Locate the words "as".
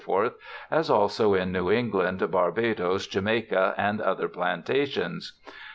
0.71-0.89